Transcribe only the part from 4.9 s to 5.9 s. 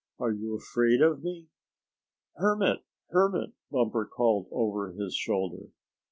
his shoulder.